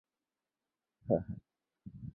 [0.03, 0.03] 拉
[1.09, 1.41] 斐尔故居。